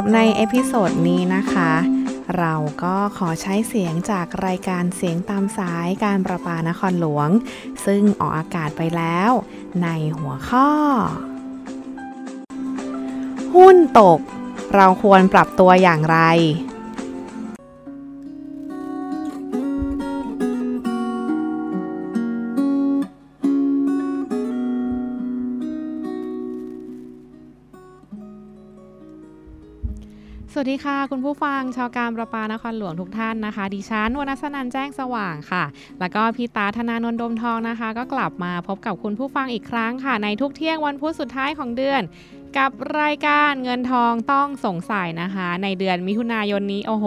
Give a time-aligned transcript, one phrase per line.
[0.00, 1.72] รับใน episode นี้นะคะ
[2.38, 7.28] เราก็ขอใช้เสียงจากรายการเสียงตามสายการประปานครหลวง
[7.86, 9.30] ซึ่งออกอากาศไปแล้ว
[9.82, 9.88] ใน
[10.18, 10.68] หัวข้อ
[13.54, 14.20] หุ้นตก
[14.74, 16.18] เราควรปรับตัวอย่างไร
[30.62, 35.64] วัสดีค่ะ คุณผู้ฟังชาวการประปานครหลวงทุกท่านนะคะ ดิฉันวรรณสนันแจ้งสว่างค่ะ
[36.00, 42.02] แล้วก็พี่ตาธนานนดมทองนะคะ ก็กลับมาพบกับคุณผู้ฟังอีกครั้งค่ะ ในทุกเที่ยงวันพุธสุดท้ายของเดือน
[42.58, 47.06] กับรายการเงินทองต้องสงสัยนะคะ ในเดือนมิถุนายนนี้โอ้โห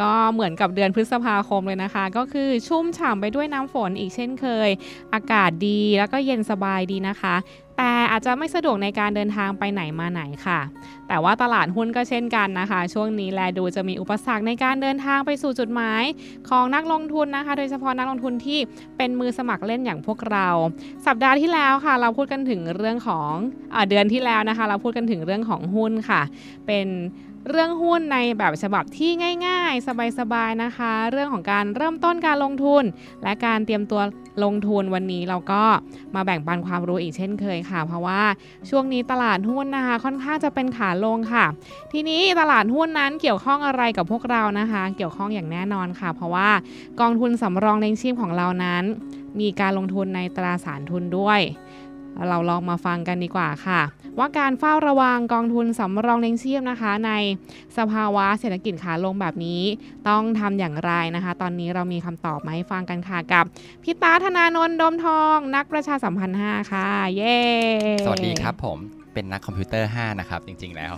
[0.00, 4.68] ก็เหมือนกับเดือนพฤษภาคมเลยนะคะ ก็คือชุ่มฉ่ำไปด้วยน้ำฝนอีกเช่นเคย
[5.14, 7.34] อากาศดีแล้วก็เย็นสบายดีนะคะ
[7.78, 10.60] แต่อาจจะไม่สะดวกในการเดินทางไปไหนมาไหนค่ะ
[11.08, 16.02] แต่ว่าตลาดหุ้นก็เช่นกันนะคะ ช่วงนี้แลดูจะมีอุปสรรคในการเดินทางไปสู่จุดหมาย
[16.48, 18.58] ของนักลงทุนนะคะ โดยเฉพาะนักลงทุนที่
[18.96, 20.48] เป็นมือสมัครเล่นอย่างพวกเรา
[21.06, 23.30] สัปดาห์ที่แล้วค่ะ เราพูดกันถึงเรื่องของ
[23.74, 26.22] อเดือนที่แล้วนะคะ เราพูดกันถึงเรื่องของหุ้นค่ะ
[26.66, 26.86] เป็น
[27.50, 29.10] เรื่องหุ้นในแบบฉบับที่
[29.46, 29.86] ง่าย ๆ
[30.18, 32.84] สบายๆนะคะ เรื่องของการเริ่มต้นการลงทุน
[33.22, 34.00] และการเตรียมตัว
[34.44, 35.62] ลงทุนวันนี้เราก็
[36.14, 38.22] มาแบ่งปันความรู้อีกเช่นเคยค่ะ เพราะว่า
[38.70, 41.44] ช่วงนี้ตลาดหุ้นนะคะ ค่อนข้างจะเป็นขาลงค่ะ
[41.92, 46.48] ทีนี้ตลาดหุ้นนั้นเกี่ยวข้องอะไรกับพวกเรานะคะ เกี่ยวข้องอย่างแน่นอนค่ะ เพราะว่า
[47.00, 48.84] กองทุนสำรองเลี้ยงชีพของเรานั้น
[49.40, 51.40] มีการลงทุนในตราสารทุนด้วย
[52.28, 53.80] เราลองมาฟังกันดีกว่าค่ะ
[54.18, 57.12] ว่าการเฝ้าระวังกองทุนสำรองเลี้ยงชีพนะคะ ใน
[57.78, 59.62] สภาวะเศรษฐกิจขาลงแบบนี้
[60.08, 63.44] ต้องทำอย่างไรนะคะ ตอนนี้เรามีคำตอบมาให้ฟังกันค่ะกับ
[63.82, 67.38] พี่ตาธนานนท์ดมทอง นักประชาสัมพันธ์ 5 ค่ะ เย้
[68.04, 68.78] สวัสดีครับผม
[69.14, 70.92] เป็นนักคอมพิวเตอร์ 5 นะครับ จริง ๆ แล้ว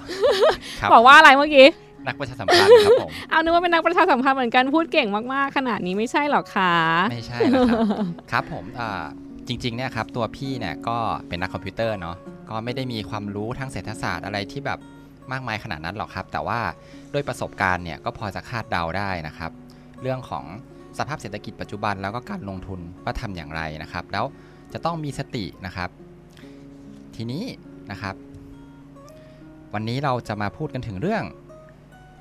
[0.81, 1.67] ครับบอกว่าอะไรเมื่อกี้
[2.07, 6.75] นักประชาสัมพันธ์ครับผม เอานึกว่าเป็นนักประชาสัมพันธ์เหมือนกันพูดเก่งมาก ๆ ขนาดนี้ไม่ใช่หรอกค่ะ
[7.11, 7.85] ไม่ใช่แล้วครับ
[8.33, 9.07] ครับผมอ่า
[9.49, 10.99] จริงๆเนี่ยครับตัวพี่เนี่ยก็
[11.29, 12.17] เป็นนักคอมพิวเตอร์เนาะ
[12.51, 14.79] ก็ไม่ได้มีความรู้ทางเศรษฐศาสตร์อะไรที่แบบ
[15.33, 16.61] มากมายขนาดนั้นหรอกครับ แต่ว่า
[17.13, 19.51] ด้วยประสบการณ์เนี่ยก็พอจะคาดเดาได้นะครับ
[20.03, 20.45] เรื่องของ
[20.99, 24.25] สภาพเศรษฐกิจปัจจุบันแล้วก็การลงทุนว่าทำอย่างไรนะครับ แล้ว
[24.73, 25.89] จะต้องมีสตินะครับ
[27.17, 27.45] ทีนี้
[27.91, 28.15] นะครับ
[29.75, 31.25] วันนี้เราจะมาพูดกันถึงเรื่อง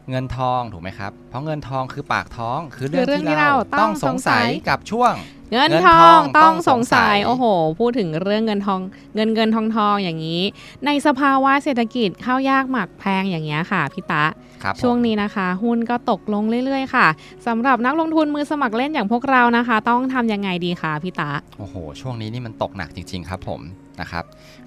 [0.09, 5.14] เงินทองถูกไหมครับ เพราะเงินทองคือปากท้องคือเรื่ององที่เราต้องสงสัยกับช่วง
[5.52, 7.44] เงินเงินททอองงต้องสงสัยต้องสงสัยโอ้โห
[7.80, 8.82] พูดถึงเรื่องเงินทอง
[9.16, 10.42] เงินเงินทองทองอย่างนี้
[10.86, 14.26] ในสภาวะเศรษฐกิจข้าวยากหมักแพงอย่างเงี้ยค่ะพี่ตะ
[14.64, 17.08] ครับผมช่วงนี้นะคะ หุ้นก็ตกลงเรื่อย ๆ ค่ะ
[17.48, 23.62] สำหรับนักลงทุนมือสมัครเล่นอย่างพวกเรานะคะ ต้องทำยังไงดีคะพี่ตะโอ้โห ช่วงนี้นี่มันตกหนักจริง ๆ ครับผม
[24.02, 24.24] นะครับ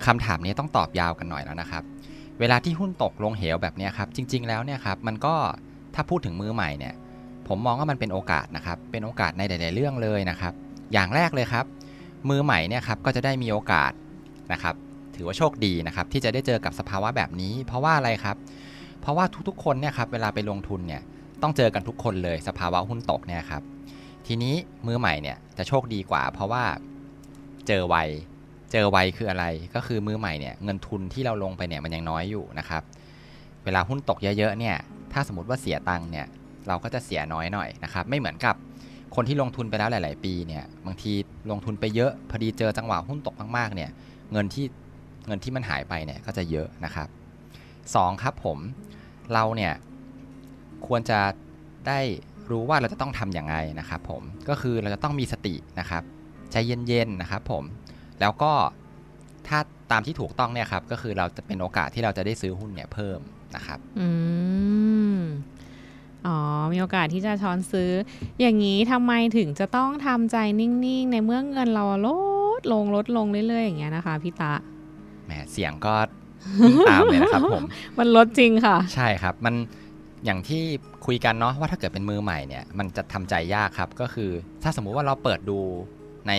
[0.07, 1.83] คำถามนี้ต้องตอบยาวกันหน่อยแล้วนะครับ
[2.41, 5.35] เวลาที่หุ้นตกลงเหวแบบเนี้ยครับจริง ๆ แล้วเนี่ยครับมันก็
[5.95, 6.95] ถ้าพูดถึงมือใหม่เนี่ย
[7.49, 10.53] ผมมองว่ามันเป็นโอกาสนะครับเป็นโอกาสในหลาย ๆ เรื่องเลยนะครับ
[10.93, 11.65] อย่างแรกเลยครับ
[12.29, 13.93] มือใหม่เนี่ยครับก็จะได้มีโอกาส
[14.53, 14.75] นะครับ
[15.17, 18.37] ถือว่าโชคดีนะครับ ที่จะได้เจอกับสภาวะแบบนี้ เพราะว่าอะไรครับ
[19.01, 21.03] เพราะว่าทุกๆคนเนี่ยครับเวลาไปลงทุนเนี่ย
[21.43, 23.63] ต้องเจอกันทุกคนเลยสภาวะหุ้นตกเนี่ยครับ
[24.27, 24.55] ทีนี้
[24.87, 26.65] มือใหม่เนี่ยจะโชคดีกว่า เพราะว่า
[27.67, 27.97] เจอไว
[28.73, 29.45] เจอไวคืออะไร
[29.75, 32.83] ก็คือมือใหม่เนี่ยเงินทุนที่เราลงไปเนี่ยมันยังน้อยอยู่นะครับ
[33.65, 34.77] เวลาหุ้นตกเยอะๆเนี่ย
[35.13, 36.27] ถ้าสมมติว่าเสียตังค์เนี่ย
[36.69, 38.55] เราก็จะเสียน้อยหน่อยนะครับ ไม่เหมือนกับ
[39.15, 41.13] คนที่ลงทุนไปแล้วหลาย ๆ ปีเนี่ยบางที
[41.51, 43.91] ลงทุนไปเยอะพอดีเจอจังหวะหุ้นตกมากๆเนี่ย
[44.33, 44.67] เงินที่
[45.27, 47.09] เงินที่มันหายไปเนี่ยก็จะเยอะนะครับ
[47.95, 48.59] สองครับผม
[49.33, 49.75] เราเนี่ย
[50.87, 51.21] ควรจะ
[51.87, 52.01] ได้
[52.51, 56.03] รู้ว่าเราจะต้องทำอย่างไรนะครับผมก็คือเราจะต้องมีสตินะครับ
[56.53, 57.65] ใจเย็นๆนะครับผม
[58.21, 58.53] แล้วก็
[59.49, 59.59] ถ้า
[59.93, 63.19] ตามที่ถูกต้องเนี่ยครับก็คือเราจะเป็นโอกาสที่เราจะได้ซื้อหุ้นเนี่ยเพิ่ม
[63.57, 64.09] นะครับอื
[65.19, 65.21] ม
[66.27, 66.37] อ๋อ
[66.73, 67.91] มีโอกาสที่จะช้อนซื้อ
[68.41, 70.71] อย่างนี้ทำไมถึงจะต้องทำใจนิ่
[71.01, 72.09] งๆ ในเมื่อเงินเราล
[72.59, 74.53] ดลงลดลงเรื่อยๆ อย่างเงี้ยนะคะพี่ตะ
[75.27, 75.95] แหมเสียงก็
[76.69, 77.65] ยิ่งตามเลยนะครับผม
[77.99, 79.55] มันลดจริงค่ะ ใช่ครับ มัน
[80.25, 80.63] อย่างที่
[81.07, 84.31] คุยกันเนาะว่าถ้าเกิดเป็นมือใหม่เนี่ย มันจะทำใจยากครับ ก็คือ
[84.63, 85.59] ถ้าสมมุติว่าเราเปิดดู
[86.29, 86.33] ใน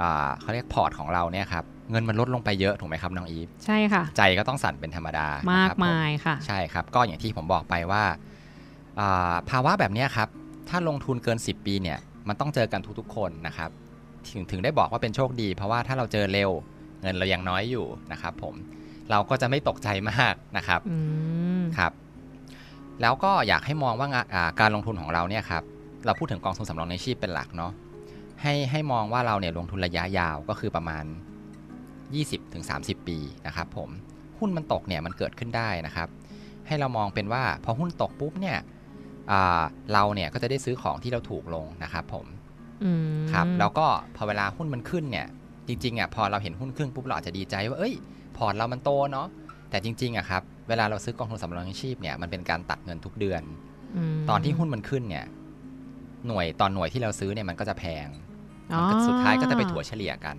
[0.00, 8.16] อ่าเขาเรียกพอร์ตของเราเนี่ยครับเงินมันลดลงไปเยอะถูกไหมครับน้องอีฟใช่ค่ะ ใจก็ต้องสั่นเป็นธรรมดามากนะครับมายค่ะ ใช่ครับ ก็อย่างที่ผมบอกไปว่าอ่า
[9.50, 10.28] ภาวะแบบเนี้ยครับ
[10.68, 11.98] ถ้าลงทุนเกิน 10 ปีเนี่ย
[12.28, 13.70] มันต้องเจอกันทุกๆคนนะครับ
[14.32, 16.50] ถึงถึงได้บอกว่าเป็นโชคดี เพราะว่าถ้าเราเจอเร็ว
[17.00, 18.54] เงินเรายังน้อยอยู่นะครับผม
[19.10, 20.96] เราก็จะไม่ตกใจมากนะครับอื
[21.60, 21.92] มครับ
[23.02, 25.62] แล้วก็อยากให้มองว่างะอ่าการลงทุนของเราเนี่ยครับ
[26.04, 27.72] เราพูดถึงกองทุนสำรองในชีพเป็นหลักเนาะ
[28.42, 31.04] ให้ให้มองว่าเราเนี่ยลงทุนระยะยาวก็คือประมาณ
[32.26, 33.90] 20-30 ปีนะครับผม
[34.38, 36.08] หุ้นมันตกเนี่ยมันเกิดขึ้นได้นะครับ
[36.66, 38.77] ให้เรามองเป็นว่าพอหุ้นตกปุ๊บเนี่ยอ่า
[39.92, 42.26] เราเนี่ยก็จะได้ซื้อของที่เราถูกลงนะครับผม
[42.84, 43.86] อืมครับแล้วก็
[44.16, 45.26] พอเวลาหุ้นมันขึ้นเนี่ย
[45.68, 47.94] จริงๆอะพอเราเห็นหุ้นขึ้นปุ๊บเราอาจจะดีใจว่าเอ้ย
[48.36, 49.28] พอร์ตเรามันโตเนาะ
[49.70, 53.42] แต่จริงๆอะครับเวลาเราซื้อกองทุนสำรองเลี้ยงชีพเนี่ยมันเป็นการตัดเงินทุกเดือน
[54.14, 55.26] มตอนที่หุ้นมันขึ้นเนี่ย
[56.26, 58.08] หน่วยตอนหน่วยที่เราซื้อเนี่ยมันก็จะแพง
[58.72, 60.36] อ๋อมันก็สุดท้ายก็จะไปถัวเฉลี่ยกัน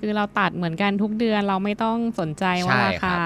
[0.00, 3.20] คือเราตัดเหมือนกันทุกเดือนเราไม่ต้องสนใจว่าใช่ราครัคาบ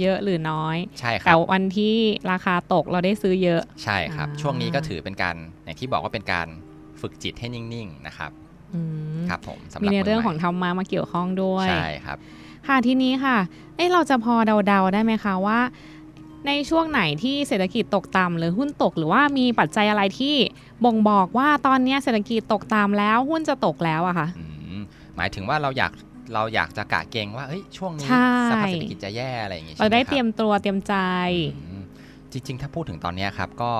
[0.00, 1.96] เยอะหรือน้อย ใช่คแต่รับวันที่
[2.30, 6.46] ราคาตกเราได้ซื้อเยอะ ใช่ครับอ่าช่วงนี้ก็ถือเป็นการอย่างที่บอกว่าเป็นการ
[7.00, 8.30] ฝึกจิตให้นิ่งๆนะครับ
[8.74, 8.80] อื
[9.20, 12.18] มครับผมสำหมีรับในเรื่องใหของธรรมะมาเกี่ยวข้องด้วย ใช่ครับ
[12.66, 13.36] ค่ะทีนี้ค่ะ
[13.76, 14.34] เอ้เราจะพอ
[14.66, 15.60] เดาๆได้ไหมคะว่า
[16.46, 20.36] ในช่วงไหนที่เศรษฐกิจตกต่ำหรือหุ้นตกหรือว่ามีปัจจัยอะไรที่
[20.84, 24.44] บ่งบอกว่าตอนเนี้ยเศรษฐกิจตกต่ำแล้วหุ้นจะตกแล้วอะค่ะอื
[24.78, 24.80] ม
[25.16, 25.92] หมายถึงว่าเราอยาก
[26.34, 30.94] เราอยากจะกะเกงว่าเฮ้ยช่วงนี้ใช่สภาพเศรษฐกิจจะแย่อะไรอย่างงี้ใช่เราไหมได้ครับเตรียมตัวเตรียมใจ
[31.68, 31.84] อืม
[32.32, 33.72] จริง ๆ ถ้าพูดถึงตอนเนี้ยครับ ก็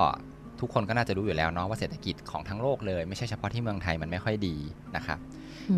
[0.59, 4.55] ทุกคนก็น่าจะรู้อยู่แล้วเนาะว่าเศรษฐกิจของทั้งโลกเลย ไม่ใช่เฉพาะที่เมืองไทยมันไม่ค่อยดี
[4.95, 5.19] นะครับ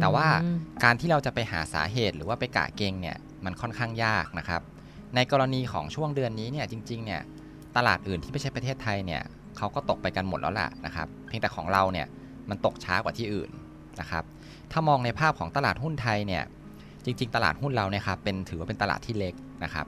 [0.01, 4.62] แต่ว่าอืมการที่เราจะไปหาสาเหตุหรือว่าไปกะเกงเนี่ยมันค่อนข้างยากนะครับ
[5.15, 7.21] ในกรณีของช่วงเดือนนี้เนี่ยจริงๆเนี่ย
[7.77, 9.21] ตลาดอื่นที่ไม่ใช่ประเทศไทยเนี่ย
[9.57, 12.07] เขาก็ตกไปกันหมดแล้วล่ะนะครับ เพียงแต่ของเราเนี่ย
[12.50, 13.51] มันตกช้ากว่าที่อื่น
[14.00, 14.24] นะครับ
[14.71, 16.44] ถ้ามองในภาพของตลาดหุ้นไทยเนี่ย
[17.06, 19.33] จริง ๆ ตลาดหุ้นเราเนี่ยครับเป็นถือว่าเป็นตลาดที่เล็ก
[19.63, 19.86] นะครับ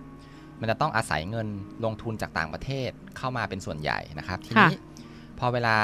[0.60, 1.48] มันจะต้องอาศัยเงิน
[1.86, 4.76] ลงทุนจากต่างประเทศเข้ามาเป็นส่วนใหญ่นะครับ ทีนี้
[5.40, 5.76] พอเวลา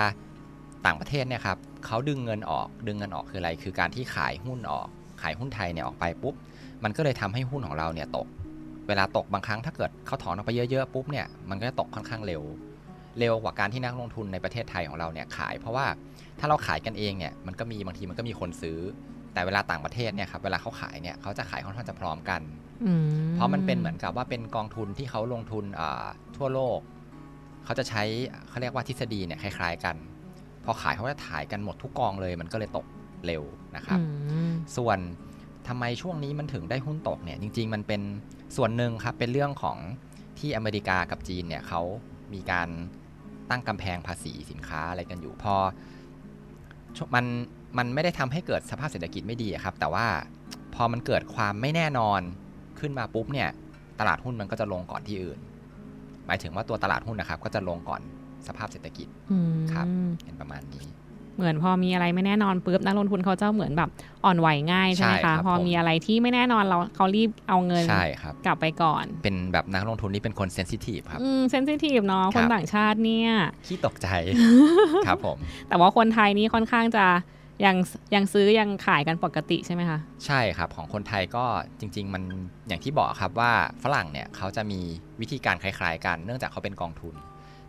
[0.85, 4.87] ต่างประเทศเนี่ยครับเขาดึงเงินออกดึงเงินออกคืออะไร คือการที่ขายหุ้นออก
[5.21, 6.35] ขายหุ้นไทยเนี่ยออกไปปุ๊บ
[6.83, 8.27] มันก็เลยทำให้หุ้นของเราเนี่ยตก
[8.87, 12.43] เวลาตกบางครั้งถ้าเกิดเขาถอนออกไปเยอะๆปุ๊บเนี่ยมันก็จะตกค่อนข้างเร็ว
[13.19, 15.85] เร็วกว่าการที่นักลงทุนในประเทศไทยของเราเนี่ยขาย เพราะว่า
[16.39, 18.79] ถ้าเราขายกันเองเนี่ยมันก็มีบางทีมันก็มีคนซื้อ
[19.33, 22.41] แต่เวลาต่างประเทศเนี่ยครับเวลาเขาขายเนี่ยเขาจะขายค่อนข้างจะพร้อมกัน
[22.85, 26.05] อืมเพราะมันเป็นเหมือนกับว่าเป็นกองทุนที่เขาลงทุนอ่า
[26.37, 26.79] ทั่วโลก
[27.65, 28.03] เขาจะใช้
[28.49, 29.95] เขาเรียกว่าทฤษฎีเนี่ยคล้าย ๆ กัน
[30.65, 32.85] พอขายเขาจะถ่ายกันหมดทุกกองเลย มันก็เลยตก
[33.25, 33.43] เร็ว
[33.75, 34.97] นะครับอืมส่วน
[35.67, 38.01] ทำไมช่วงนี้มันถึงได้หุ้นตกเนี่ยจริง ๆ มันเป็น
[38.57, 39.77] ส่วนหนึ่งครับเป็นเรื่องของ
[40.39, 41.81] ที่อเมริกากับจีนเนี่ยเขา
[42.33, 42.69] มีการ
[43.49, 45.55] ตั้งกำแพงภาษีสินค้าอะไรกันอยู่พอ
[46.97, 47.25] ช่วงมัน
[47.77, 50.05] มันไม่ได้ทำให้เกิดสภาพเศรษฐกิจไม่ดีอะครับ แต่ว่า
[50.75, 52.21] พอมันเกิดความไม่แน่นอน
[52.79, 53.49] ขึ้นมาปุ๊บเนี่ย
[53.99, 55.39] ตลาดหุ้นมันก็จะลงก่อนที่อื่น
[56.25, 58.01] หมายถึงว่าตัวตลาดหุ้นนะครับ ก็จะลงก่อน
[58.47, 59.85] สภาพเศรษฐกิจอืมครับ
[60.23, 60.85] เป็นประมาณนี้
[61.37, 63.89] เหมือนพอมีอะไรไม่แน่นอนปุ๊บนักลงทุนเขาจะเหมือนแบบ
[64.25, 73.29] อ่อนไหวง่ายใช่ไหมใช่ครัคะบพอผมมีอะไรที่ไม่แน่นอนเราเขารีบเอาเงินใช่ครับกลับไปก่อน เป็นแบบนักลงทุนที่เป็นคนเซนซิทีฟครับอืมเซนซิทีฟเนาะคครับนต่างชาติเนี่ย
[73.67, 74.07] ขี้ตกใจ
[75.07, 75.37] ครับผม
[75.69, 77.05] แต่ว่าคนไทยนี่ค่อนข้างจะ
[77.65, 77.75] ยัง
[78.15, 81.45] ยังซื้อยังขายกันปกติใช่ไหมคะ ใช่ครับของคนไทยก็
[81.79, 82.23] จริง ๆ มัน
[82.67, 83.51] อย่างที่บอกครับว่า
[83.83, 84.79] ฝรั่งเนี่ยเขาจะมี
[85.21, 87.15] วิธีการคล้าย ๆ กัน เนื่องจากเขาเป็นกองทุน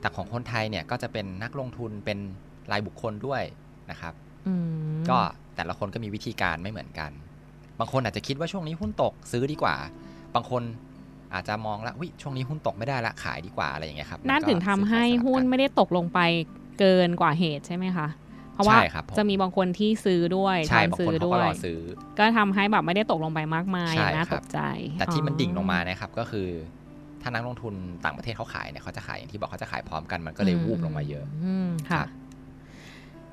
[0.01, 2.19] แต่ของคนไทยเนี่ยก็จะเป็นนักลงทุนเป็น
[2.71, 3.43] รายบุคคลด้วย
[3.91, 4.15] นะครับ
[4.47, 5.19] อืมก็
[5.57, 7.11] แต่ละคนก็มีวิธีการไม่เหมือนกัน
[7.79, 9.77] บางคนอาจจะคิดว่าช่วงนี้หุ้นตกซื้อดีกว่า
[10.35, 10.63] บางคน
[11.35, 16.21] อาจจะมองแล้ววิช่วงนี้หุ้นตกไม่ได้ละขายดีกว่าอะไรอย่างเงี้ยครับนั่นมัก็ถึงทำให้ซื้อขายสลับหุ้นกันไม่ได้ตกลงไป
[16.79, 18.30] เกินกว่าเหตุใช่ไหมคะเพ
[18.61, 21.79] ราะว่าใช่ครับผมจะมีบางคนที่ซื้อด้วยใช่ทอนบางซื้คนอเขาด้ก็วรยอซื้อ
[22.19, 24.61] ก็ทำให้แบบไม่ได้ตกลงไปมากมายใช่อย่างน่าครัตบกใจ
[24.99, 26.49] แต่ที่มันอ๋อดิ่งลงมานะครับก็คือ
[27.23, 27.75] ถ้านักลงทุน
[28.05, 31.25] ต่างประเทศเขาขายเนี่ยเขาจะขายอย่างที่บอกเขาจะขายพร้อมกันมันก็เลยวูบลงมาเยอะ
[31.67, 32.07] มครัค่ะบ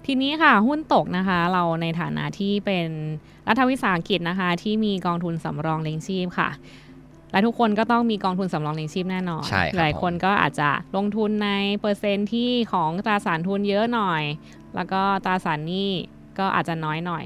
[0.05, 2.89] ทีนี้ค่ะ หุ้นตกนะคะ เราในฐานะที่เป็น
[3.47, 6.49] รัฐวิสาหกิจนะคะ ที่มีกองทุนสำรองเลี้ยงชีพค่ะ
[7.31, 11.49] และทุกคนก็ต้องมีกองทุนสำรองเลี้ยงชีพแน่นอนใช่ครับหลายคนก็อาจจะลงทุนใน
[11.81, 14.23] เปอร์เซ็นต์ที่ของตราสารทุนเยอะหน่อย
[14.77, 15.89] แล้วก็ตราสารหนี้
[16.39, 17.23] ก็อาจจะน้อยหน่อย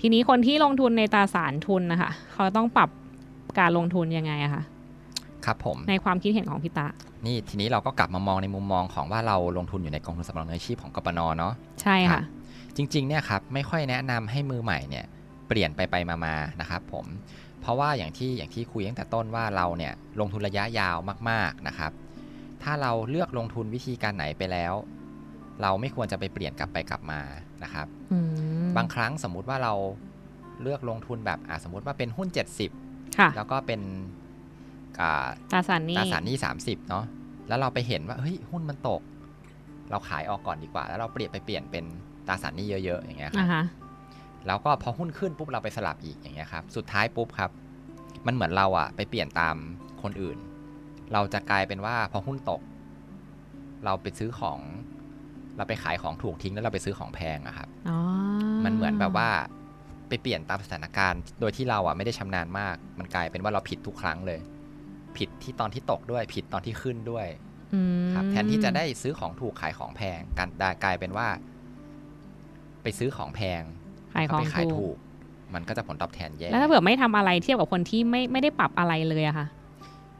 [0.00, 2.88] ทีนี้คนที่ลงทุนในตราสารทุนนะคะเขาต้องปรับ
[3.58, 4.62] การลงทุนยังไงอะคะ
[5.44, 6.86] ครับผมในความคิดเห็นของพี่ตะ
[7.26, 12.24] นี่ทีนี้เราก็กลับมามองในมุมมองของว่าเราลงทุนอยู่ในกองทุนสำรองเงินชีพของกปนเนาะใช่ครัค่ะบ
[12.76, 15.04] จริงๆเนี่ยครับไม่ค่อยแนะนำให้มือใหม่เนี่ย
[15.48, 17.06] เปลี่ยนไปไปมามาๆนะครับผม
[17.60, 20.96] เพราะว่าอย่างที่อย่างที่คุยตั้งแต่ต้นว่าเราเนี่ยลงทุนระยะยาว
[21.30, 21.92] มากๆนะครับ
[22.62, 24.74] ถ้าเราเลือกลงทุนวิธีการไหนไปแล้ว
[25.62, 27.20] เราไม่ควรจะไปเปลี่ยนกลับไปกลับมา
[27.64, 28.18] นะครับอื
[28.64, 29.74] มบางครั้งสมมุติว่าเรา
[30.62, 32.28] เลือกลงทุนแบบอะสมมติว่าเป็นหุ้น
[32.72, 33.80] 70ค่ะแล้วก็เป็น
[35.00, 37.04] อ่าตราสารหนี้ตราสารหนี้30เนาะ
[37.48, 39.00] แล้วเราไปเห็นว่าเฮ้ยหุ้นมันตก
[39.90, 41.84] เราขายออกก่อนดีกว่า แล้วเราเปลี่ยนไปเปลี่ยนเป็น
[42.28, 43.64] ตราสารหนี้เยอะๆอย่างเงี้ยครัอ่าบฮะ
[44.46, 47.50] แล้วก็พอหุ้นขึ้นปุ๊บเราไปสลับอีกอย่างเงี้ยครับสุดท้ายปุ๊บครับ
[48.26, 49.56] มันเหมือนเราอะไปเปลี่ยนตาม
[50.02, 50.38] คนอื่น
[51.12, 52.60] เราจะกลายเป็นว่าพอหุ้นตก
[53.84, 54.58] เราไปซื้อของ
[55.56, 57.98] เราไปขายของถูกทิ้งแล้วเราไปซื้อของแพงอะครับอ๋อ
[58.64, 59.28] มันเหมือนแบบว่า
[60.08, 64.40] ไปเปลี่ยนตามสถานการณ์ โดยที่เราอะไม่ได้ชำนาญมาก มันกลายเป็นว่าเราผิดทุกครั้งเลย
[65.16, 67.26] ผิดที่ตอนที่ตกด้วยผิดตอนที่ขึ้นด้วย
[67.74, 70.48] อืมครับแทนที่จะได้ซื้อของถูกขายของแพงการ
[70.84, 71.28] กลายเป็นว่า
[72.82, 73.62] ไปซื้อของแพง
[74.14, 74.98] ขายของไปขายถูถูกก
[75.54, 79.46] มันก็จะผลตอบแทนแย่แล้วถ้าเผื่อไม่ทำอะไรเทียบกับคนที่ไม่ไม่ได้ปรับอะไรเลยอะค่ะ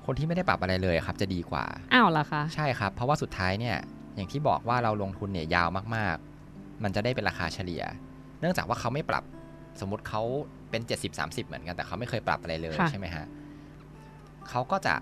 [0.07, 3.77] คนที่ไม่ได้ปรับอะไรเลยครับ จะดีกว่า อ้าวเหรอคะ ใช่ครับ เพราะว่าสุดท้ายเนี่ย
[4.15, 7.83] อย่างที่บอกว่าเราลงทุนเนี่ยยาวมากๆ มันจะได้เป็นราคาเฉลี่ย
[8.41, 9.25] เนื่องจากว่าเขาไม่ปรับ
[9.81, 10.23] สมมติเขา
[10.71, 13.27] เป็น 70-30 เหมือนกันแต่เขาไม่เคยปรับอะไรเลยค่ะใช่ไหมฮะ
[14.49, 14.95] เขาก็จะ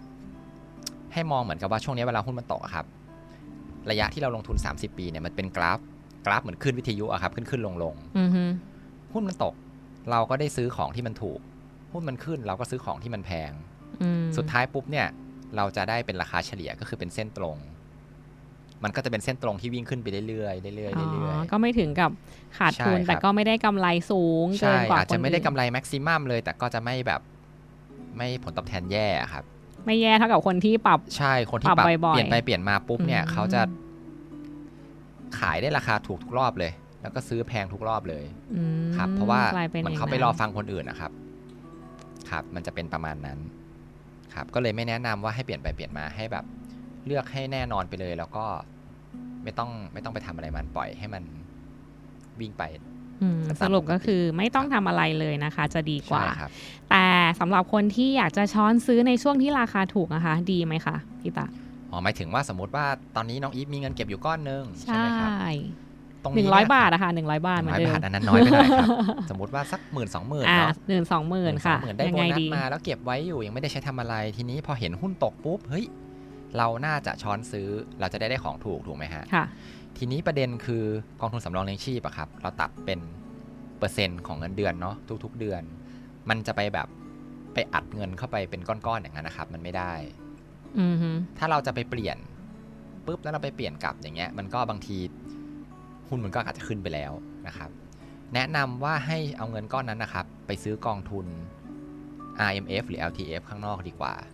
[1.12, 2.87] ให้มองเหมือนกับว่าช่วงนี้เวลาหุ้นมันตกอะครับ
[3.90, 5.79] ระยะที่เราลงทุน 30 ปีเนี่ยมันเป็นกราฟ
[6.26, 8.45] กราฟเหมือนขึ้นวิทยุอะครับขึ้นขึ้นลงลงอือฮึ
[9.12, 9.55] หุ้นมันตก
[10.11, 11.40] เราก็ได้ซื้อของที่มันถูก
[11.93, 13.52] หุ้นมันขึ้นเราก็ซื้อของที่มันแพง
[14.02, 15.07] อืมสุดท้ายปุ๊บเนี่ย
[15.57, 17.57] เราจะได้เป็นราคาเฉลี่ยก็คือเป็นเส้นตรง
[18.85, 22.11] มันก็จะเป็นเส้นตรงที่วิ่งขึ้นไปเรื่อยๆเรื่อยๆอ๋อเรื่อยก็ไม่ถึงกับ
[22.59, 27.21] ขาดทุนใช่ครับแต่ก็ไม่ได้กำไรสูงๆเกิใช่นกว่าอาจคนจะไม่ได้อื่นกำไรแม็กซิมัมเลย แต่ก็จะไม่แบบ
[28.17, 29.45] ไม่ผลตอบแทนแย่ครับ
[29.87, 33.63] ไม่แย่เท่ากับคนที่ปรับใช่คนที่ปรับปรับบ่อยๆเปลี่ยนไปเปลี่ยนมาปุ๊บเนี่ยอืมเขาจะ
[35.39, 36.73] ขายได้ราคาถูกทุกรอบเลย
[37.03, 38.25] แล้วก็ซื้อแพงทุกรอบเลย
[38.57, 41.13] อืมครับ เพราะว่ากลยเป็นมันย่เขาไปรอฟังคนอื่นนะครับ
[42.31, 43.39] ครับ มันจะเป็นประมาณนั้น
[44.35, 46.45] ครับ ก็เลยไม่แนะนำว่าให้เปลี่ยนไปเปลี่ยนมาให้แบบ
[47.07, 48.45] เลือกให้แน่นอนไปเลย แล้วก็
[49.45, 51.23] ไม่ต้องไม่ต้องไปทำอะไรมันปล่อยให้มัน
[52.40, 52.62] วิ่งไป
[53.23, 56.50] อืมก็ตามสรุปก็ปกติคือไม่ต้องทำอะไรเลยนะคะ จะดีกว่าใช่ครับ
[56.90, 57.07] แต่
[57.40, 61.47] สำหรับคนที่อยากจะช้อนซื้อในช่วงที่ราคาถูกนะคะ ดีไหมคะพี่ตา
[61.90, 65.30] อ๋อหมายถึงว่าสมมติว่าตอนนี้น้องอีฟมีเงินเก็บอยู่ก้อนหนึงใช่ใช่ไหมครับ
[66.23, 68.88] ตรงหนึ่นี้งร้อยเยบาทอะค่ะหนึ่งร้อยบาทหเหมืนึ่องนร้อยเดิมบาทอันนั้นน้อยไปหน่อยครับ
[69.30, 75.87] สมมติว่าสักหมื่นสองหมื่นอ่าเนาะหนึ่งสองหมื่นค่ะหมื่นได้ยังโบไงนัสดีมาแล้วเก็บไว้อยู่ยังไม่ได้ใช้ทำอะไรทีนี้พอเห็นหุ้นตกปุ๊บเฮ้ย
[76.57, 77.69] เราน่าจะช้อนซื้อ
[78.00, 79.45] เราจะได้ได้ของถูกถูกไหมฮะค่ะ
[79.99, 80.85] ทีนี้ประเด็นคือ
[81.21, 83.00] กองทุนสำรองเลี้ยงชีพอะครับ เราตัดเป็น
[83.78, 85.62] เปอร์เซ็นต์ของเงินเดือนเนาะทุก ๆ เดือน
[86.28, 86.88] มันจะไปแบบ
[87.54, 89.92] ไปอัดเงินเข้าไปเป็นก้อนๆอย่างนั้นนะครับ มันไม่ได้
[90.80, 92.16] อือฮึถ้าเราจะไปเปลี่ยน
[93.07, 94.97] ปุ๊บแล้วเราไปเปลี่ยนกลับอย่างเงี้ย มันก็บางที
[96.09, 97.12] หุ้นมันก็อาจจะขึ้นไปแล้ว
[97.47, 97.71] นะครับ
[98.35, 101.26] แนะนำว่าให้เอาเงินก้อนนั้นนะครับ ไปซื้อกองทุน
[102.49, 104.30] RMF หรือ LTF ข้างนอกดีกว่าอืม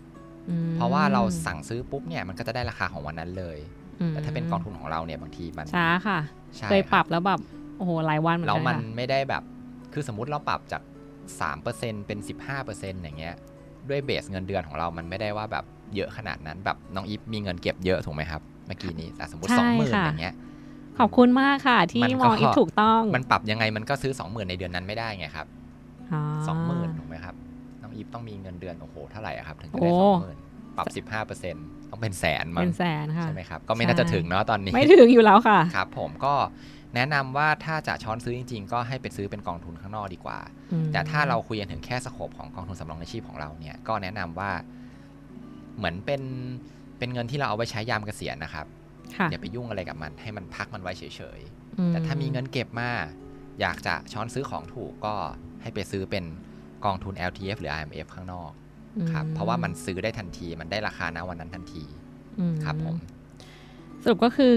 [0.75, 3.59] เพราะว่าเราสั่งซื้อปุ๊บเนี่ยมันก็จะได้ราคาของวันนั้นเลย
[4.01, 6.19] อืมแต่ถ้าเป็นกองทุนของเราเนี่ยบางทีมันช้าค่ะ
[6.57, 7.41] ใช่เคยปรับคแล้วแบบ
[7.77, 9.43] โอ้โหหลายวันเหมือนแล้วกันมันค่ะไม่ได้แบบ
[9.93, 10.83] คือสมมุติเราปรับจาก
[11.45, 12.19] 3%เป็น
[12.61, 13.35] 15%อย่างเงี้ย
[13.89, 20.35] ด้วยเบสเงินเดือนของเรามันไม่ได้ว่าแบบเยอะขนาดนั้นแบบน้องอีฟมีเงินเก็บเยอะถูกไหมครับเมื่อกี้นี้แต่สมมติใช่สองหมื่นค่ะอย่างเงี้ย
[20.99, 25.47] ขอบคุณมากค่ะ ที่มันก็มองอีกถูกต้อง มันปรับยังไงมันก็ซื้อ20,000ในเดือนนั้นไม่ได้ไงครับ
[26.49, 27.46] สองหมื่นถูกไหมครับน้
[27.97, 30.39] องอีฟต้องมีเงินเดือน โอ้โห เท่าไหร่อะครับ ถึงจะได้โอ้สองหมื่น
[30.77, 36.35] ปรับสิบห้าเปอร์เซ็นต์ต้องเป็นแสนมั้เป็งนแสนค่ะใช่ไหมครับ ก็ไม่น่าจะใช่ถึงเนาะตอนนี้ ไม่ถึงอยู่แล้วค่ะ ครับ ผมก็
[36.95, 40.39] แนะนำว่าถ้าจะช้อนซื้อจริง ๆ ก็ให้ไปซื้อเป็นกองทุนข้างนอกดีกว่า
[40.73, 44.51] อืมแต่ถ้าเราคุยกันถึงแค่สโคปของกองทุนสำรองในชีพของเราเนี่ย ก็แนะนำว่า
[45.77, 46.23] เหมือนเป็น
[46.99, 48.67] เป็นเงินที่เราเอาไว้ใช้ยามเกษียณนะครับ
[49.17, 51.03] ค่ะอย่าไปยุ่งอะไรกับมัน ให้มันพักมันไว้เฉ
[51.39, 52.91] ยๆอืแต่ถ้ามีเงินเก็บมา
[53.61, 55.15] อยากจะช้อนซื้อของถูกก็
[55.63, 56.25] ให้ไปซื้อเป็น
[56.87, 58.51] กองทุน LTF หรือ IMF ข้างนอก
[59.13, 61.85] ครับอืเพราะว่ามันซื้อได้ทันทีมันได้ราคาณวันนั้นทันที
[62.39, 62.97] อืมครับผม
[64.03, 64.57] สรุปก็คือ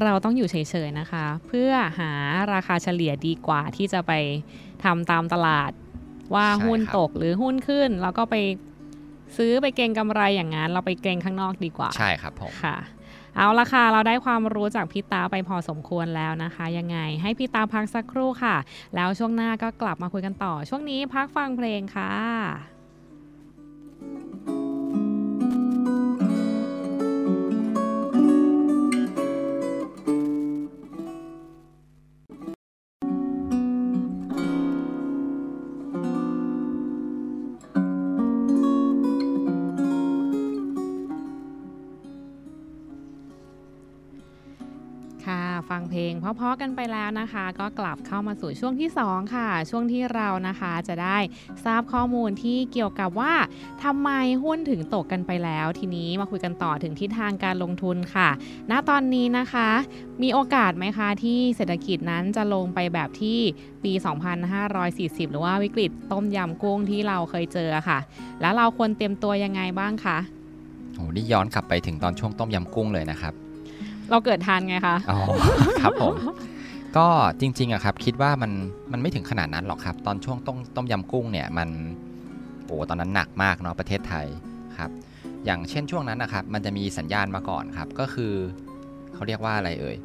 [0.00, 0.56] เราต้องอยู่เฉ
[0.86, 2.12] ยๆนะคะ เพื่อหา
[2.52, 4.12] ราคาเฉลี่ยดีกว่าที่จะไป
[4.84, 5.70] ทำตามตลาด
[6.34, 8.36] ว่าใช่หุ้นครับตกหรือหุ้นขึ้น แล้วก็ไป
[9.36, 12.76] ซื้อไปเก็งกำไรอย่างนั้น เราไปเก็งข้างนอกดีกว่า ใช่ครับผมค่ะ
[13.36, 18.56] เอาละค่ะ เราได้ความรู้จากพี่ตาไปพอสมควรแล้วนะคะ ยังไงให้พี่ตาพักสักครู่ค่ะ
[18.94, 22.77] แล้วช่วงหน้าก็กลับมาคุยกันต่อ ช่วงนี้พักฟังเพลงค่ะ
[45.78, 51.18] ฟังเพลงเพราะๆกันไปแล้วนะคะ ก็กลับเข้ามาสู่ช่วงที่ 2 ค่ะ ช่วงที่เรานะคะจะได้
[51.64, 53.34] ทราบข้อมูลที่เกี่ยวกับว่า
[53.84, 54.10] ทำไม
[54.44, 58.28] หุ้นถึงตกกันไปแล้ว ทีนี้มาคุยกันต่อถึงทิศทางการลงทุนค่ะ
[58.70, 59.68] ณตอนนี้นะคะ
[60.22, 63.38] มีโอกาสไหมคะที่เศรษฐกิจนั้นจะลงไปแบบที่
[63.84, 63.92] ปี
[64.62, 67.98] 2540 หรือว่าวิกฤตต้มยำกุ้งที่เราเคยเจอค่ะ
[68.40, 70.18] แล้วเราควรเตรียมตัวยังไงบ้างคะ
[70.94, 73.34] โอ้นี่ย้อนกลับไปถึงตอนช่วงต้มยำกุ้งเลยนะครับ
[74.10, 75.18] เราเกิดทันไงคะอ๋อ
[75.82, 76.14] ครับผม
[76.96, 77.06] ก็
[77.40, 78.52] จริงๆอะครับ คิดว่ามัน
[78.92, 81.68] มันไม่ถึงขนาดนั้นหรอกครับ ตอนช่วงต้มต้มยำกุ้งเนี่ยมัน
[82.66, 84.26] โอ้ตอนนั้นหนักมากเนาะประเทศไทย
[84.78, 84.90] ครับ
[85.44, 88.32] อย่างเช่นช่วงนั้นนะครับ มันจะมีสัญญาณมาก่อนครับ ก็คือ
[89.14, 89.96] เขาเรียกว่าอะไรเอ่ย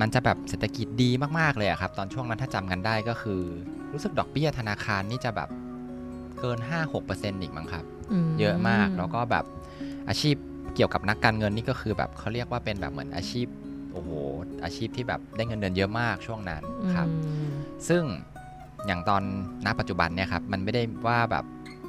[0.00, 3.40] มันจะแบบเศรษฐกิจดีมากๆเลยอะครับ ตอนช่วงนั้นถ้าจำกันได้ก็คือ
[3.92, 5.48] รู้สึกดอกเบี้ยธนาคารนี่จะแบบ
[6.40, 6.58] เกิน
[7.00, 7.84] 5-6%อีกมั้งครับ
[8.40, 9.44] เยอะมากแล้วก็แบบ
[10.08, 10.36] อาชีพ
[10.76, 13.46] เกี่ยวกับนักการเงินนี่ก็คือแบบเขาเรียกว่าเป็นแบบเหมือนอาชีพ
[13.92, 14.10] โอ้โห
[14.64, 16.62] อาชีพที่แบบได้เงินเดือนเยอะมากช่วงนั้น
[16.94, 17.50] ครับอืม
[17.88, 18.02] ซึ่ง
[18.86, 19.22] อย่างตอน
[19.66, 21.44] ณปัจจุบันเนี่ยครับมันไม่ได้ว่าแบบ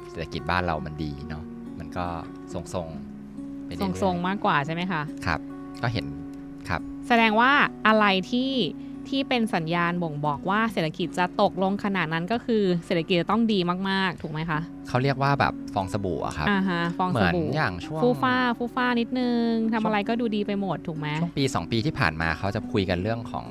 [0.08, 1.44] เศรษฐกิจบ้านเรามันดีเนาะ
[1.78, 2.06] มันก็
[2.52, 5.40] ทรงๆไปทเรื่อยๆรงๆมากกว่าใช่ไหมคะครับ
[5.82, 6.06] ก็เห็น
[6.68, 7.52] ครับ แสดงว่า
[7.86, 8.50] อะไรที่
[9.10, 13.58] ที่เป็นสัญญาณบ่งบอกว่าเศรษฐกิจจะตกลงขนาดนั้นก็คือเศรษฐกิจจะต้องดี
[13.90, 23.46] มากๆ ถูกไหมคะเขาเรียกว่าแบบฟองสบู่อะครับอ่าฮะฟองเหสมือนบู่อย่างช่วงฟูฟ้าฟูฟ้านิดนึงทำช่วงอะไรก็ดูดีไปหมดถูกไหมช่วงปี 2 ปีที่ผ่านมาเขาจะคุยกันเรื่องของ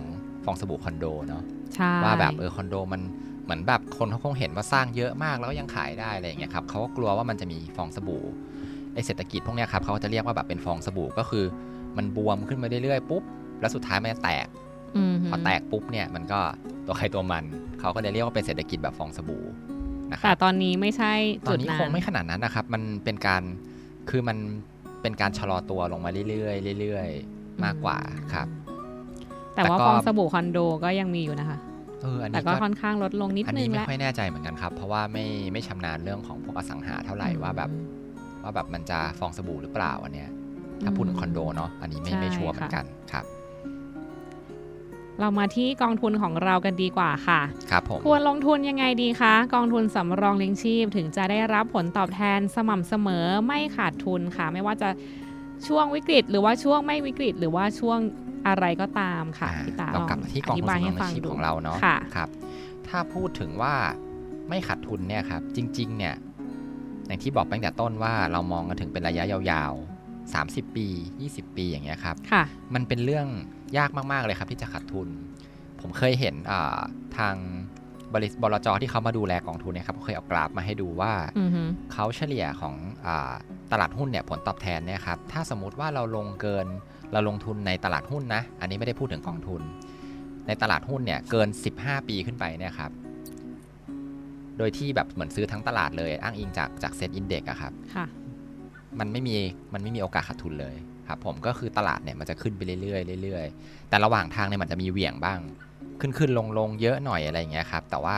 [0.45, 1.43] ฟองสบู่คอนโดเนาะ
[1.75, 3.01] ใช่ว่าแบบเออคอนโดมัน
[3.43, 8.23] เหมือนแบบคนเขาคงเห็นว่าสร้างเยอะมากแล้วก็ยังขายได้อะไรอย่างเงี้ยครับเขาก็กลัวว่ามันจะมีฟองสบู่
[8.93, 11.45] ไอเศรษฐกิจพวกเนี้ยครับเขาจะเรียกว่าแบบเป็นฟองสบู่ก็คือ
[11.97, 13.23] มันบวมขึ้นมาเรื่อยๆปุ๊บ
[13.61, 14.66] แล้วสุดท้ายมันจะแตกอืมฮึ
[15.29, 16.39] พอแตกปุ๊บเนี่ยมันก็
[16.85, 17.43] ตัวใครตัวมัน
[17.79, 19.43] เขาก็จะเรียกว่าเป็นเศรษฐกิจแบบฟองสบู่
[20.11, 21.13] นะคแต่รับตอนนี้ไม่ใช่
[21.47, 23.43] ตอจุนดนี้นั้คงนไม่ขนาดนั้นนะครับ มันเป็นการ
[24.09, 24.37] คือมัน
[25.01, 27.97] เป็นการชะลอตัวลงมาเรื่อยๆเรื่อยๆ มากกว่า
[28.33, 28.47] ครับ
[29.55, 31.57] แต่ว่าแต่ก็ฟองสบู่คอนโดก็ยังมีอยู่นะคะ
[32.01, 37.69] เอออันแต่นี้ก็ก็ค่อนข้างลดลงนิดอันนึนี้งไม่แล้วค่อยแน่ใจเหมือนกันครับ เพราะว่าไม่ไม่ชำนาญเรื่องของพวกอสังหาเท่าไหร่ว่าแบบ
[38.43, 40.29] ว่าแบบมันจะฟองสบู่หรือเปล่าอันเนี้ย
[40.83, 43.25] ถ้าพูดถึงคอนโดเนาะอันนี้ไม่ไม่ชัวร์เหมือนกันครับ
[45.19, 54.89] เรามาที่กองทุนของเรากันดีกว่าค่ะ ครับผม ควรลงทุนยังไงดีคะ กองทุนสำรองเลี้ยงชีพ ถึงจะได้รับผลตอบแทนสม่ำเสมอไม่ขาดทุนค่ะ ไม่ว่าจะ
[55.67, 57.99] ช่วงวิกฤต หรือว่าช่วงไม่วิกฤต หรือว่าช่วง
[58.47, 62.29] อะไรก็ตามค่ะอ่าพี่ตาเรากลับมาที่กองทุนสำรองเลี้ยงชีพของเราเนาะค่ะครับ
[62.87, 63.73] ถ้าพูดถึงว่า
[64.49, 66.15] ไม่ขาดทุนเนี่ยครับ จริง ๆ เนี่ย
[67.07, 70.87] อย่างที่บอกไปตั้งแต่ต้นว่าเรามองกันถึงเป็นระยะยาวๆ30 ปี
[71.21, 72.43] 20 ปีอย่างเงี้ยครับค่ะ
[72.73, 73.27] มันเป็นเรื่อง
[73.77, 75.07] ยากมาก ๆ เลยครับที่จะขาดทุน
[75.81, 76.79] ผมเคยเห็นอ่า
[77.17, 77.35] ทาง
[78.13, 81.61] บริษัทบลจที่เขามาดูแลกองทุนเนี่ยครับเขาเคยเอากราฟมาให้ดูว่าอือฮึ
[81.93, 83.33] เขาเฉลี่ยของอา
[83.71, 86.67] ตลาดหุ้นเนี่ยผลตอบแทนเนี่ยครับถ้าสมมุติว่าเราลงเกิน
[87.11, 89.61] เราลงทุนในตลาดหุ้นนะ อันนี้ไม่ได้พูดถึงกองทุน
[90.47, 91.47] ในตลาดหุ้นเนี่ยเกิน
[91.79, 92.91] 15 ปีขึ้นไปเนี่ยครับ
[94.57, 98.05] โดยที่แบบเหมือนซื้อทั้งตลาดเลย อ้างอิงจากจากเซ็ตอินเด็กอะครับค่ะ
[98.99, 99.35] มันไม่มี
[99.73, 100.75] มันไม่มีโอกาสขาดทุนเลย
[101.07, 105.39] ครับผมก็คือตลาดเนี่ยมันจะขึ้นไปเรื่อยๆเรื่อยๆ แต่ระหว่างทางเนี่ยมันจะมีเหวี่ยงบ้าง
[105.99, 108.17] ขึ้นขึ้นลงลงเยอะหน่อยอะไรอย่างเงี้ยครับ แต่ว่า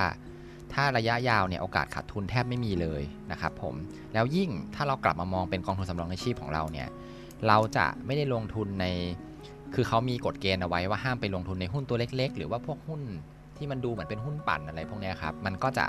[0.73, 3.75] ถ้าระยะยาวเนี่ยโอกาสขาดทุนแทบไม่มีเลยนะครับผม
[4.13, 6.87] แล้วยิ่งถ้าเรากลับมามองเป็นกองทุนสำรองในชีพของเราเนี่ย
[7.47, 8.85] เราจะไม่ได้ลงทุนใน
[9.73, 13.01] คือเขามีกฎเกณฑ์เอาไว้ว่าห้ามไปลงทุนในหุ้นตัวเล็ก ๆ หรือว่าพวกหุ้น
[13.57, 15.85] ที่มันดูเหมือนเป็นหุ้นปั่นอะไรพวกเนี้ยครับ มันก็จะ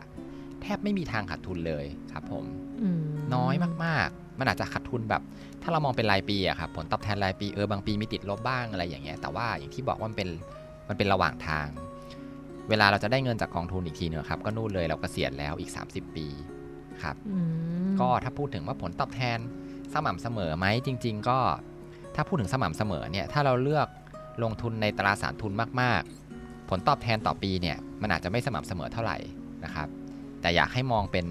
[0.62, 2.44] แทบไม่มีทางขาดทุนเลยครับผม
[2.82, 3.02] อืม
[3.34, 5.22] น้อยมากๆ มันอาจจะขาดทุนแบบ
[5.62, 10.28] ถ้าเรามองเป็นรายปีอะครับผลตอบแทนรายปีเออบางปีมีติดลบบ้างอะไรอย่างเงี้ยแต่ว่าอย่างที่บอกว่ามันเป็น
[10.88, 11.66] มันเป็นระหว่างทาง
[12.68, 16.26] เวลาเราจะได้เงินจากกองทุนอีกทีเนอะครับก็นู่นเลยเรากเกษียณแล้วอีก 30 ปี
[17.02, 19.38] ครับอืมก็ถ้าพูดถึงว่าผลตอบแทน
[19.94, 21.38] สม่ำเสมอไหมจริง ๆ ก็
[22.14, 23.88] ถ้าพูดถึงสม่ำเสมอเนี่ยถ้าเราเลือก
[24.42, 26.02] ลงทุนในตราสารทุนมาก
[26.36, 29.16] ๆ ผลตอบแทนต่อปีเนี่ยมันอาจจะไม่สม่ำเสมอเท่าไหร่
[29.64, 29.88] นะครับ
[30.40, 31.26] แต่อยากให้มองเป็น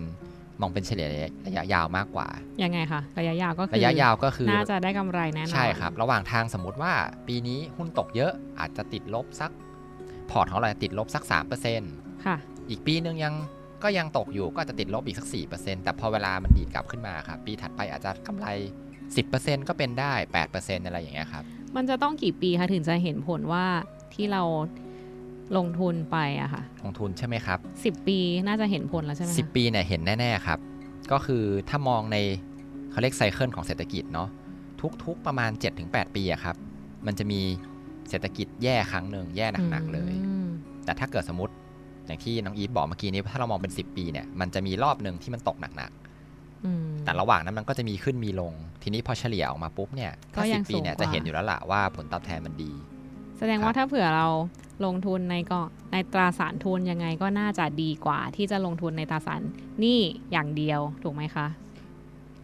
[0.62, 1.08] มองเป็นเฉลี่ย
[1.48, 2.28] ระยะยาวมากกว่า
[2.64, 6.94] ยังไงคะระยะยาวก็คือระยะยาวก็คือ น่าจะได้กำไรแน่นอน ใช่ครับ ระหว่างทางสมมติว่า
[7.28, 9.52] ปีนี้หุ้นตกเยอะอาจจะติดลบสัก
[10.30, 11.24] พอร์ตของเราติดลบสัก
[11.74, 12.36] 3%ค่ะ
[12.70, 13.34] อีกปีนึงยัง
[13.84, 18.48] ก็ยังตกอยู่ก็อาจจะติดลบอีกสัก 4%แต่พอเวลามันดีดกลับขึ้นมาครับ ปีถัดไปอาจจะกำไร
[19.08, 20.14] 10%ก็เป็นได้
[20.50, 21.44] 8%อะไรอย่างเงี้ยครับ
[21.76, 23.66] มันจะต้องกี่ปีคะถึงจะเห็นผลว่า
[24.14, 24.44] ที่เรา
[25.58, 30.60] ลงทุนไปอะค่ะ ลงทุนใช่ไหมครับสิบปีน่าจะเห็นผลแล้วใช่ไหมคะ10ปีเนี่ยเห็นแน่ ๆ ครับ
[31.12, 32.18] ก็คือถ้ามองใน
[32.92, 34.30] เขาเรียกไซเคิลของเศรษฐกิจเนาะ
[35.04, 35.52] ทุกๆประมาณ
[35.84, 36.56] 7-8 ปีอะครับ
[37.06, 37.42] มันจะมี
[38.10, 40.48] เศรษฐกิจแย่ครั้งหนึ่งแย่หนัก ๆ เลย อืม
[40.86, 41.54] แต่ถ้าเกิดสมมติ
[42.06, 45.92] อย่างที่น้องอีฟบอกเมื่อกี้นี้ถ้าเรามองเป็น 10 ปีเนี่ยมันจะมีรอบหนึ่งที่มันตกหนัก
[46.66, 52.72] อืม ๆแต่ระหว่างนั้นมันก็จะมีขึ้นมีลง ทีนี้พอเฉลี่ยออกมาปุ๊บเนี่ยถ้าก็ยัง10ปีเนี่ยสูงกว่า จะเห็นอยู่แล้วล่ะว่าผลตอบแทนมันดี
[53.40, 54.28] แสดงว่าถ้าเผื่อเรา
[54.86, 59.42] ลงทุนในก็ในตราสารทุนยังไงก็น่าจะดีกว่า ที่จะลงทุนในตราสาร
[59.80, 60.00] หนี่
[60.32, 61.48] อย่างเดียวถูกไหมคะ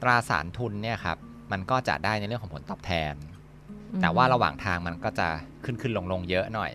[0.01, 1.17] ตราสารทุนเนี่ยครับ
[1.51, 3.13] มันก็จะได้ในเรื่องของผลตอบแทน
[3.69, 5.27] อืมแต่ว่าระหว่างทางมันก็จะ
[5.63, 6.71] ขึ้นขึ้นลงลงเยอะหน่อย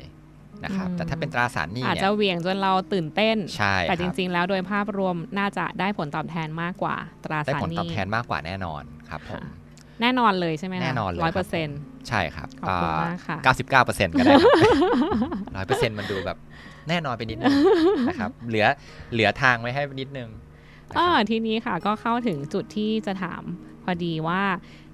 [0.65, 9.60] นะครับอืมแต่ถ้าเป็นตราสารหนี้อาจเนี่ยจะเหวี่ยงจนเราตื่นเต้นใช่แต่คจรับริง ๆ แล้วโดยภาพรวมน่าจะได้ผลตอบแทนมากกว่า ตราได้สารผลหตอบนี้แทนมากกว่าแน่นอนครับผมค่ะ
[10.03, 14.35] แน่นอนเลยใช่ไหมคะแน่นอนเลยร้อยคเปรัอบร์เซ็นต์ใช่ครับขอบคุณมากค่ะเก้าสิบเก้าเปอร์เซ็นต์ก็ได้
[15.57, 16.39] ร้อยเปอร์เซ็นต์มันดูแบบ
[16.89, 17.57] แน่นอนไปนิดนึง
[18.09, 18.67] นะครับเหลือ
[19.13, 20.29] เหลือทางไว้ให้นิดนึง
[20.91, 23.43] นะคอ่ารับทีนี้ค่ะก็เข้าถึงจุดที่จะถาม
[23.85, 24.43] พอดีว่า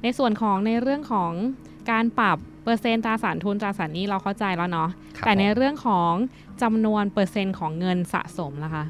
[0.02, 1.32] ในส่วนของในเรื่องของ
[1.90, 6.12] การปรับเปอร์เซ็นต์ตราสารทุนตราสารหนี้เราเข้าใจแล้วเนาะครับแต่ในผมเรื่องของ
[6.62, 8.84] จำนวนเปอร์เซ็นต์ของเงินสะสมล่ะคะ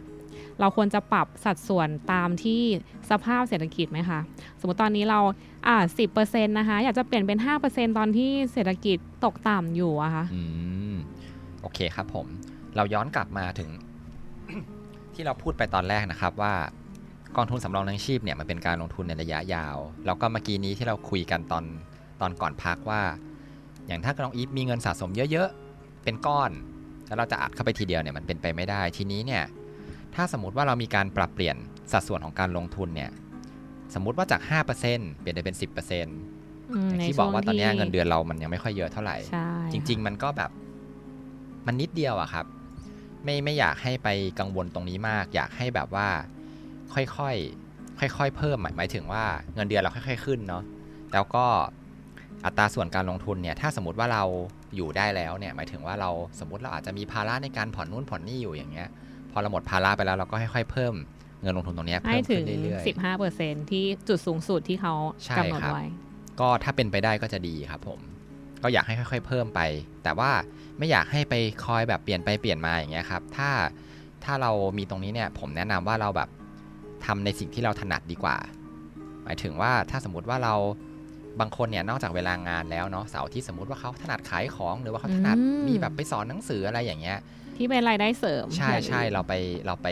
[0.61, 2.63] เราควรจะปรับสัดส่วนตามที่
[3.11, 4.21] สภาพเศรษฐกิจไหมคะ
[4.61, 5.21] สมมติตอนนี้เรา
[5.69, 10.43] อ่าสิบเปอร์เซ็นต์นะคะ อยากจะเปลี่ยนเป็นห้าเปอร์เซ็นตอนที่เศรษฐกิจตกต่ำอยู่อะคะอื
[10.93, 10.95] ม
[11.63, 12.27] โอเคครับผม
[12.77, 13.71] เราย้อนกลับมาถึง
[15.15, 16.55] ที่เราพูดไปตอนแรกนะครับว่า
[17.37, 19.77] กองทุนสำรองเลี้ยงชีพเนี่ยมันเป็นการลงทุนในระยะยาว
[20.07, 21.65] แล้วก็เมื่อกี้นี้ที่เราคุยกันตอน
[22.21, 23.03] ตอนก่อนพักว่า
[23.87, 26.51] อย่างถ้าน้องอีฟมีเงินสะสมเยอะๆ เป็นก้อน
[27.07, 29.45] แล้วเราจะอัดเข้าไปทีเดียวเนี่ยมันเป็นไปไม่ได้ทีนี้เนี่ย
[30.15, 31.57] ถ้าสมมติว่าเรามีการปรับเปลี่ยน
[31.93, 33.11] สัดส่วนของการลงทุนเนี่ย
[33.97, 36.21] สมมุติว่าจาก 5%เปลี่ยนไปเป็น 10%
[36.71, 40.51] ออืมย่างในที่บช่อวกงว่าตอนที่เนี้ยเงินเดือนเรามันยังไม่ค่อยเยอะเท่าไหร่ใช่จริง ๆ มันก็แบบ
[41.67, 42.47] มันนิดเดียวอะครับ
[43.25, 44.09] ไม่ไม่อยากให้ไป
[44.41, 46.09] กังวลตรงนี้มาก อยากให้แบบว่า
[46.95, 50.63] ค่อยๆค่อยๆเพิ่มหมายหมายถึงว่าเงินเดือนเราค่อย ๆ ขึ้นเนาะ
[51.13, 51.45] แล้วก็
[52.45, 54.25] อัตราส่วนการลงทุนเนี่ยถ้าสมมติว่าเรา
[54.77, 58.89] อยู่ได้แล้วเนี่ยหมายถึงว่าเราสมมติเราอาจจะมีภาระในการผ่อนนู่นผ่อนนี่อยู่อย่างเงี้ย
[59.31, 60.95] พอเราหมดภาระไปแล้วเราก็ค่อยๆเพิ่ม
[61.43, 64.95] เงินลงทุนตรงเนี้ยให้เพิ่มถึขึ้งนเรื่อยๆสิบห้าเปอร์เซ็นที่จุดสูงสุดที่เขา
[65.25, 65.85] ใช่กำหนดครับไว้
[66.41, 68.01] ก็ถ้าเป็นไปได้ก็จะดีครับผม
[68.63, 69.61] ก็อยากให้ค่อย ๆ เพิ่มไป
[70.05, 70.31] แต่ว่า
[70.79, 73.51] ไม่อยากให้ไปคอยแบบเปลี่ยนไปเปลี่ยนมาอย่างเงี้ยครับ ถ้า
[74.25, 76.29] ถ้าเรามีตรงนี้เนี่ยผมแนะนำว่าเราแบบ
[77.07, 78.37] ทำในสิ่งที่เราถนัดดีกว่า
[79.25, 80.55] หมายถึงว่าถ้าสมมติว่าเรา
[81.41, 87.19] บางคนเนี่ยนอกจากเวลางานแล้วเนาะเสาร์อาที่สมมติว่าเขาถนัดขายของหรือว่าเขาถนัดอืมมีแบบไปสอนหนังสืออะไรอย่างเงี้ย
[87.57, 89.33] ที่เป็นรายได้เสริม ใช่อย่างใช่อื่นเราไป
[89.67, 89.89] เราไป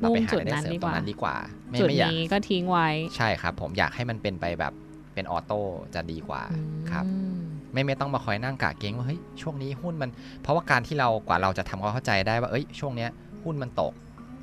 [0.00, 1.36] เราไปมุ่งหาจุดรายได้นั้นเสริมดีกตรว่างนั้นดีกว่า
[1.70, 4.72] ไม่จุดไม่อยากนี้ก็ทิ้งไว้ ใช่ครับ ผมอยากให้มันเป็นไปแบบ
[5.14, 5.60] เป็นออโต้
[5.94, 6.42] จะดีกว่า
[6.90, 7.36] ครับอืม
[7.72, 10.10] ไม่ไม่ต้องมาคอยนั่งกะเก้งว่าเฮ้ยช่วงนี้หุ้นมัน
[10.42, 13.10] เพราะว่าการที่เรากว่าเราจะทำความเข้าใจได้ว่าเอ้ยช่วงเนี้ย
[13.44, 13.92] หุ้นมันตก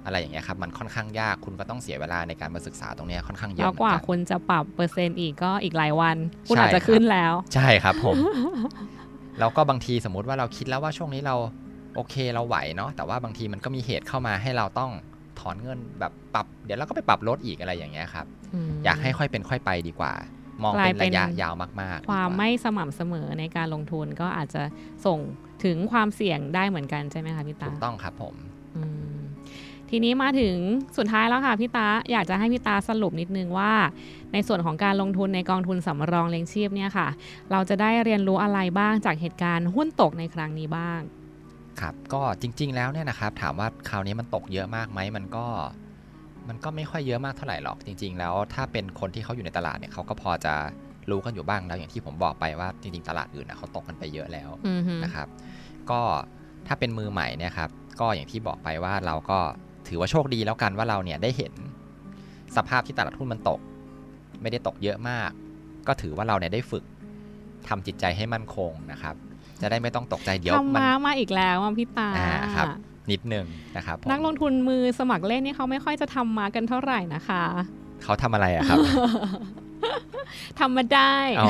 [0.05, 6.17] อะไรอย่างเงี้ยครับมันค่อนข้างยากคุณก็ต้องเสียเวลาในการมาศึกษาตรงเนี้ยค่อนข้างเยอะแล้วเหมืกว่าอนกันคุณจะปรับเปอร์เซ็นต์อีกก็อีกหลายวัน
[6.49, 8.15] คุณใช่อาจจะครับขึ้นแล้ว ใช่ครับผม
[9.39, 11.35] แล้วก็บางทีสมมุติว่าเราคิดแล้วว่าช่วงนี้เรา
[11.95, 14.91] โอเคเราไหวเนาะแต่ว่าบางทีมันก็มีเหตุเข้ามาให้เราต้อง
[15.39, 18.25] ถอนเงินแบบปรับ เดี๋ยวเราก็ไปปรับลดอีกอะไรอย่างเงี้ยครับ
[18.85, 20.13] อยากให้ค่อยเป็นค่อยไปดีกว่า
[20.63, 24.63] มองกลายเป็นระยะเป็นยาวมากๆดีกความไม่สม่ำเสมอในการลงทุนก็อาจจะ
[25.05, 25.19] ส่ง
[25.63, 28.35] ถึงความเสี่ยงได้เหมือนกันใช่ไหมคะพี่ตาถูกต้องครับผม
[28.75, 28.83] อื
[29.15, 29.19] ม
[29.89, 30.55] ทีนี้มาถึง
[30.97, 33.73] สุดท้ายแล้วค่ะพี่ตาอยากจะให้พี่ตาสรุปนิดนึงว่า
[34.33, 37.07] ในส่วนของการลงทุนในกองทุนสำรองเลี้ยงชีพเนี่ยค่ะ
[37.51, 40.99] เราจะได้เรียนรู้อะไรบ้างจากเหตุการณ์หุ้นตกในครั้งนี้บ้าง
[41.83, 45.45] ครับก็จริง ๆ แล้วเนี่ยนะครับถามว่าคราวนี้มันตกเยอะมากไหมมันก็
[46.47, 50.53] มันก็ไม่ค่อยเยอะมากเท่าไหร่หรอกจริง ๆ แล้วถ้าเป็นคนที่เขาอยู่ในตลาดเนี่ยเขาก็พอจะ
[51.09, 55.27] รู้กันอยู่บ้างแล้วอย่างที่ผมบอกไปว่าจริง ๆ ตลาดอื่นนะเขาตกกันไปเยอะแล้วอือฮึนะครับ
[55.89, 56.01] ก็
[56.67, 57.69] ถ้าเป็นมือใหม่เนี่ยครับ
[57.99, 59.39] ก็อย่างที่บอกไปว่าเราก็
[59.87, 61.53] ถือว่าโชคดีแล้วกันว่าเราเนี่ยได้เห็น
[62.55, 63.59] สภาพที่ตลาดหุ้นมันตก
[64.41, 65.29] ไม่ได้ตกเยอะมาก
[65.87, 66.83] ก็ถือว่าเราเนี่ยได้ฝึก
[67.67, 69.15] ทำจิตใจให้มั่นคงนะครับ
[69.63, 72.67] จะได้ไม่ต้องตกใจเดี๋ยวทำมันม้ามาอีกแล้วอะพี่ตาอ่าครับ
[73.11, 73.45] นิดนึง
[73.77, 77.43] นะครับผมนักลงทุนมือสมัครเล่นนี่เขาไม่ค่อยจะทำมากันเท่าไหร่นะคะ
[78.03, 78.77] เขาทำอะไรอะครับ
[80.59, 81.49] ทำมาได้อ๋อ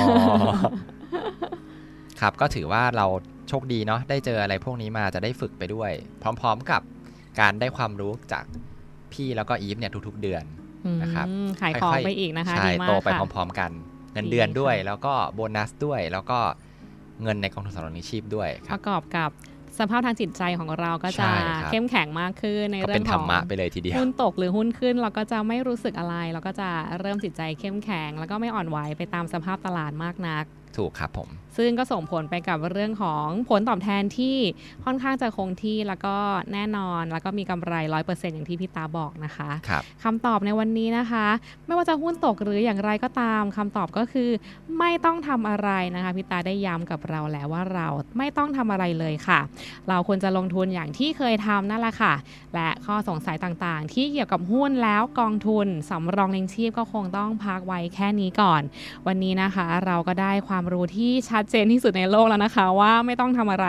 [2.21, 3.05] ครับก็ถือว่าเรา
[3.49, 6.81] โชคดีเนาะได้เจออะไรพวกนี้มาจะได้ฝึกไปด้วย พร้อมๆกับ
[7.39, 8.43] การได้ความรู้จาก
[9.13, 10.43] พี่แล้วก็อีฟเนี่ยทุกๆเดือน
[11.03, 13.71] นะครับอืมขายของค่อยๆไปอีกนะคะใช่ดีมากโตไปค่ะพร้อม ๆ กัน
[14.13, 16.39] เงินดีเดือนด้วยค่ะแล้วก็โบนัสด้วยแล้วก็
[17.21, 19.29] เงินในกองทุนสำรองเลี้ยงชีพด้วยคปรับระกอบกับ
[19.79, 30.43] สภาพทางจิตใจของเราก็ใช่จะครับเข้มแข็งมากขึ้นในก็เรื่เป็อนงธขรองรมะไปเลยทีเดียวหุ้นตกหรือหุ้นขึ้น เราก็จะไม่รู้สึกอะไร เราก็จะเริ่มจิตใจเข้มแข็ง แล้วก็ไม่อ่อนไหวไปตามสภาพตลาดมากนัก
[30.77, 34.37] ถูกครับผม ซึ่งก็ส่งผลไปกับเรื่องของผลตอบแทนที่
[34.85, 36.15] ค่อนข้างจะคงที่แล้วก็
[36.53, 41.27] แน่นอน แล้วก็มีกำไรร้อยเปอร์เซ็นต์อย่างที่พี่ตาบอกนะคะครับคำตอบในวันนี้นะคะ
[41.65, 44.29] ไม่ว่าจะหุ้นตกหรืออย่างไรก็ตามคำตอบก็คือ
[44.79, 47.87] ไม่ต้องทำอะไรนะคะพี่ตาได้ย้ำกับเราแล้วว่าเรา
[48.17, 49.39] ไม่ต้องทำอะไรเลยค่ะ
[49.89, 52.13] เราควรจะลงทุนอย่างที่เคยทำนั่นแหละค่ะ
[52.55, 58.61] และข้อสงสัยต่างๆ ที่เกี่ยวกับหุ้นแล้วกองทุนสำรองเลี้ยงชีพก็คงต้องพักไว้แค่นี้ก่อน
[59.07, 63.67] วันนี้นะคะ เราก็ได้ความรู้ที่ชัดเจนที่สุดในโลกแล้วนะคะ ว่าไม่ต้องทำอะไร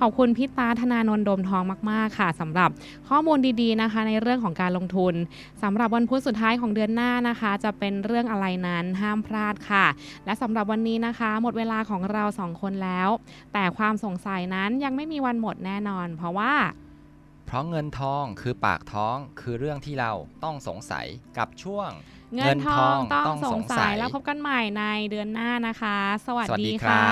[0.00, 2.70] ขอบคุณพี่ตาธนานนท์ดมทองมาก ๆ ค่ะสำหรับ
[3.08, 5.14] ข้อมูลดีๆนะคะ ในเรื่องของการลงทุน
[5.62, 9.86] สำหรับวันพุธสุดท้ายของเดือนหน้านะคะ จะเป็นเรื่องอะไรนั้นห้ามพลาดค่ะ
[10.24, 13.08] และสำหรับวันนี้นะคะ หมดเวลาของเราสองคนแล้ว
[13.52, 16.54] แต่ความสงสัยนั้นยังไม่มีวันหมดแน่นอน เพราะว่า
[17.46, 20.12] เพราะเงินทองคือปากท้องคือเรื่องที่เรา
[20.44, 21.06] ต้องสงสัย
[21.38, 21.90] กับช่วง
[22.36, 27.06] เงินทองต้องสงสัยแล้วพบกันใหม่ในเดือนหน้านะคะ สวัสดีค่ะ